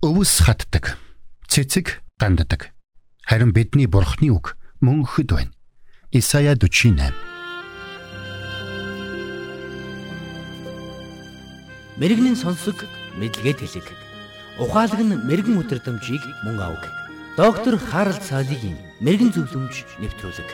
[0.00, 0.96] Өвс хатдаг.
[1.44, 2.72] Цэцэг ганддаг.
[3.20, 5.52] Харин бидний бурхны үг мөнхөд байна.
[6.08, 7.12] Исая 48.
[12.00, 12.88] Мэргэний сонсог
[13.20, 13.92] мэдлэгэд хэлэг.
[14.56, 16.80] Ухаалаг нь мэрэгэн өдрөмжийг мөн авг.
[17.36, 20.48] Доктор Харалт цаалогийн мэрэгэн зөвлөмж нэвтрүүлэг.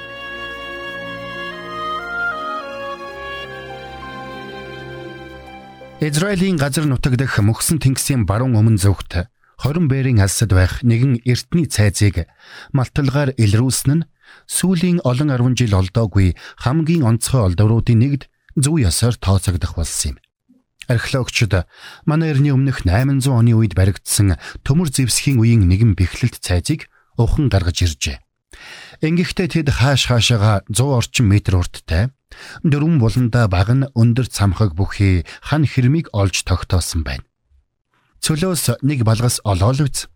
[6.03, 9.31] Израилийн газар нутаг дэх мөхсөн тэнгисийн баруун өмнө зөвхт
[9.67, 12.31] 20 бэрийн алсад байх нэгэн эртний цайзыг
[12.71, 14.07] малталгаар илрүүлсэн нь
[14.47, 18.23] сүүлийн олон 10 жил олдоогүй хамгийн онцгой олдвруудын нэгд
[18.55, 20.17] зөв ясаар тооцогдох болсон юм.
[20.87, 21.67] Археологчид
[22.07, 26.87] манай эртний өмнөх 800 оны үед баригдсан төмөр зэвсгийн үеийн нэгэн бэхлэлт цайзыг
[27.19, 28.23] ухан гаргаж иржээ.
[29.03, 32.15] Ингэхдээ тэд хааш хаашаага 100 орчим метр урттай
[32.63, 37.26] дөрвөн буланда баг нь өндөр цамхаг бүхий хан хэрмийг олж тогтоосон байна.
[38.25, 40.07] Цөлөөс нэг балгас олоол үз.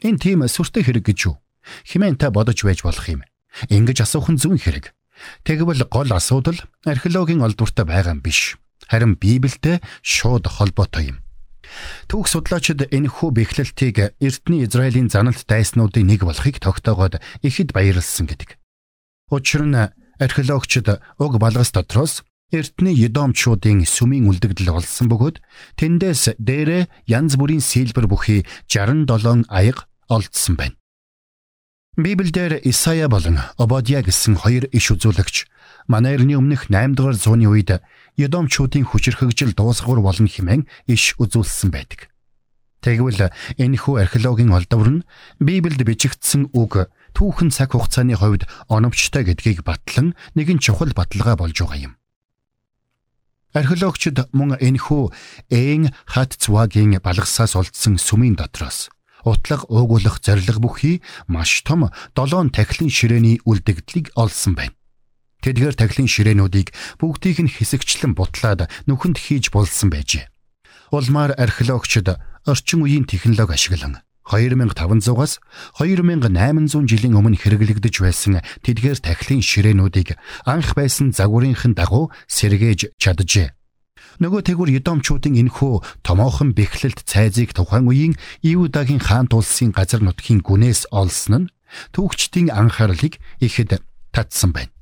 [0.00, 1.36] Энэ тийм сүртэй хэрэг гэж юу?
[1.84, 3.22] Химэн та бодож байж болох юм.
[3.68, 4.94] Ингиж асуух нь зүүн хэрэг.
[5.44, 8.56] Тэгвэл гол асуудал археологийн олдвортой байгаа юм биш.
[8.88, 11.18] Харин Библиэд шууд холбоотой юм.
[12.10, 18.58] Түүх судлаачид энэ хүү бэхлэлтийг эртний Израилийн заналт дайснуудын нэг болохыг тогтоогоод ихэд баярлсан гэдэг.
[19.30, 19.78] Учир нь
[20.18, 25.38] археологчид уг балгас дотроос Эртний Едомчуудын сүмийн үлдэгдэл олсон бөгөөд
[25.78, 30.74] тэндээс дээрээ янз бүрийн сэлбэр бүхий 67 аяга олдсон байна.
[31.94, 35.46] Библиэлд Исая болон Обадия гэсэн хоёр иш үзүүлэгч
[35.86, 37.78] манай эртний өмнөх 8 дугаар зууны үед
[38.18, 42.10] Едомчуудын хүчирхэгжил дуусгуур болно хэмээн иш үзүүлсэн байдаг.
[42.82, 43.30] Тэгвэл
[43.62, 45.04] энэхүү археологийн олдвор нь
[45.38, 51.78] Библиэд бичигдсэн үг түүхэн цаг хугацааны хувьд оновчтой гэдгийг батлан нэгэн чухал баталгаа болж байгаа
[51.78, 51.99] юм.
[53.50, 55.10] Археологчид мөн энэхүү
[55.50, 58.90] ээн хат цвагийн балгасаас олдсон сүмийн дотроос
[59.24, 64.74] утлаг уугуулах зориг бүхий маш том долоон тахилын ширээний үлдэгдлийг олсон байна.
[65.42, 66.68] Тэдгээр тахилын ширээнүүдийг
[67.00, 70.28] бүгдийг нь хэсэгчлэн бутлаад нүхэнд хийж болсон байжээ.
[70.92, 72.16] Улмаар археологчид
[72.46, 75.40] орчин үеийн технологи ашиглан 2500-аас
[75.80, 83.56] 2800 жилийн өмнө хэрэглэгдэж байсан тэдгээр тахилын ширээнүүдийг анх байсан загварынхын дагуу сэргээж чаджээ.
[84.20, 88.14] Нөгөө тэгвэр Едомчуудын энхүү томоохон бэхлэлт цайзыг тухайн үеийн
[88.44, 91.50] Иудагийн хаант улсын газар нутгийн гүнээс олсон нь
[91.96, 93.80] түүхчдийн анхаарлыг ихэд
[94.12, 94.72] татсан байна.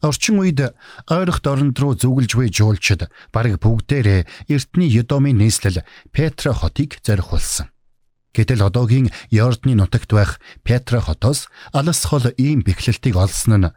[0.00, 0.62] Орчин үед
[1.10, 5.82] ойрох дорнд руу зүгэлж буй жуулчид бараг бүгдээрээ эртний Едомын нийслэл
[6.14, 7.66] Петра хотыг зорих болсон.
[8.36, 13.72] Гэтэл одоогийн Йордны нутагт байх Петра хотоос алс хол ийм бэхлэлтийг олсон нь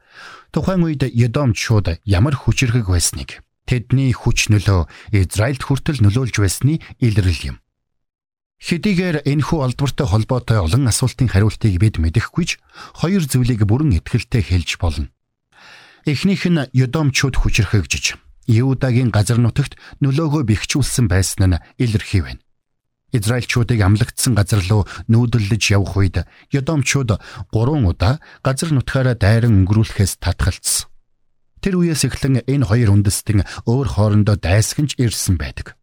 [0.52, 7.58] тухайн үед Едомчууд ямар хүчрхэг байсныг тэдний хүч нөлөө Израильд хүртэл нөлөөлж байсны илрэл юм.
[8.62, 12.52] Хэдийгээр энэхүү олдвортой холбоотой олон асуултын хариултыг бид мэдэхгүй ч
[13.00, 15.10] хоёр зүйлийг бүрэн итгэлтэй хэлж болно.
[16.06, 18.20] Эхнийх нь Едомчууд хүчрхэгжиж
[18.52, 22.44] Иудагийн газар нутагт нөлөөгөө бэхжүүлсэн байсан нь илэрхий байна.
[23.12, 27.20] Израильчуудыг амлагдсан газар руу нүүдэлж явах үед Ёдомчууд
[27.52, 30.88] 3 удаа газар нутгаараа дайран өнгөрүүлэхээс татгалцсан.
[31.62, 35.78] Тэр үеэс эхлэн энэ хоёр үндэстэн өөр хоорондоо дайсагнж ирсэн байдаг.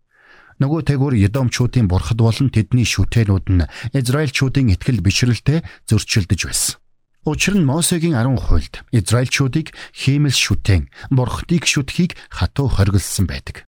[0.58, 6.82] Нөгөө тэгвэр Едомчуудын бурхад болон тэдний шүтэнүүд нь Израильчуудын итгэл бишрэлтэд зөрчилдөж байсан.
[7.22, 13.67] Учир нь Мосегийн 10 хуульд Израильчуудыг хиймэл шүтэн, бурхадыг шүтхийг хатуу хоригдсан байдаг.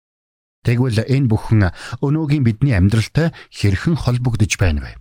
[0.67, 1.71] Тэгвэл энэ бүхэн
[2.03, 4.99] өнөөгийн бидний амьдралтай хэрхэн холбогдож байна вэ?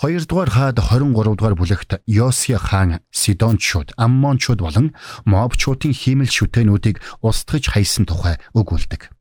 [0.00, 4.96] 2 дугаар хаад 23 дугаар бүлэгт Йосия хаан Сидончууд, Аммончууд болон
[5.28, 9.12] Мобчуудын хиймэл шүтэнүүдийг устгаж хайсан тухай өгүүлдэг.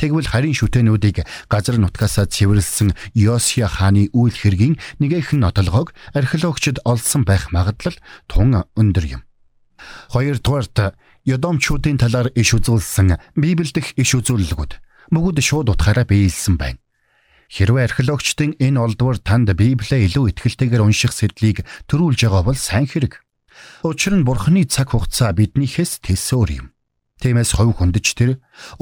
[0.00, 7.52] Тэгвэл харин шүтэнүүдийг газар нутгаасаа цэвэрлсэн Йосия хааны үйл хэргийн нэгэн нотолгоог археологчид олсон байх
[7.52, 9.22] магадлал тун өндөр юм.
[10.16, 10.96] 2 дугаарт
[11.28, 16.80] Йодомчуудын талаар иш үзүүлсэн Библи дэх иш үзүүлэлгүүд мөгөд шууд утгаараа биелсэн байна.
[17.50, 23.20] Хэрвээ археологчдын энэ олдвор танд Библиэ илүү ихтэйгээр унших сэдлийг төрүүлж байгаа бол сайн хэрэг.
[23.84, 26.66] Учир нь Бурхны цаг хугацаа биднийхээс тэсөөр юм.
[27.22, 28.30] Тиймээс хов хүндэж тэр,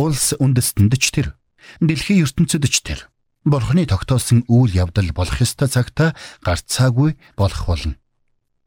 [0.00, 1.37] улс үндэстэнд ч тэр,
[1.85, 3.12] дэлхийн ертөнцид ч тэр
[3.44, 6.14] Бурхны тогтоосон үйл явдал болох ёстой цагта
[6.46, 7.99] гарцаагүй болох болно.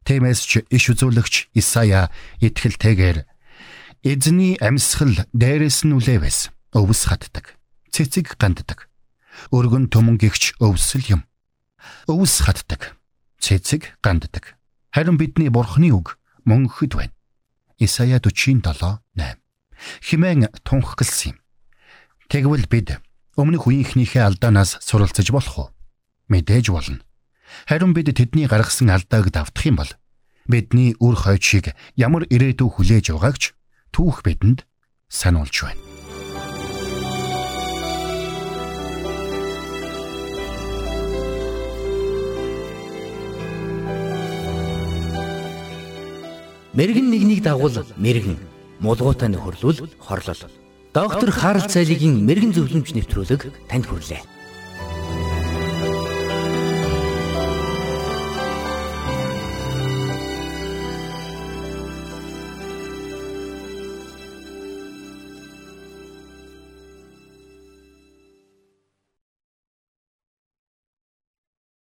[0.04, 2.12] Тиймээс ч иш үзүүлэгч Исая
[2.44, 3.24] итгэлтэйгээр
[4.04, 6.38] эзний амьсгал дээрээс нь үлээвэс
[6.76, 7.55] өвс хатдаг.
[7.96, 8.92] Цэцэг ганддаг.
[9.56, 11.20] Өргөн төмөн гихч өвсөл юм.
[12.04, 12.92] Өвс хатдаг.
[13.40, 14.60] Цэцэг ганддаг.
[14.92, 17.16] Харин бидний бурхны үг мөнхөд байна.
[17.80, 19.00] Исая 47:8.
[20.04, 21.36] Химэн тунхагласан юм.
[22.28, 23.00] Тэгвэл бид
[23.40, 25.68] өмнөх үеийнхнийхээ алдаанаас суралцж болох уу?
[26.28, 27.00] Мэдээж болно.
[27.64, 29.92] Харин бид тэдний гаргасан алдааг давтах юм бол
[30.44, 33.56] бидний үр хойчийг ямар ирээдүй хүлээж байгаагч
[33.96, 34.68] түүх бидэнд
[35.08, 35.85] сануулж байна.
[46.76, 48.36] Мэргэн нэгнийг дагуул мэргэн,
[48.84, 50.42] мулгуутай нөхөрлөл хорлол.
[50.92, 54.35] Доктор Харалт цайлигийн мэрэгэн зөвлөмж нэвтрүүлэг танд хүрэлээ.